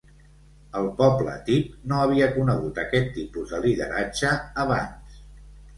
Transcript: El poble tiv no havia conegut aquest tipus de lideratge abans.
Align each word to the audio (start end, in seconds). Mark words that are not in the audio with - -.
El 0.79 0.87
poble 1.01 1.35
tiv 1.49 1.69
no 1.91 2.01
havia 2.05 2.31
conegut 2.39 2.83
aquest 2.87 3.15
tipus 3.19 3.55
de 3.55 3.65
lideratge 3.69 4.35
abans. 4.67 5.23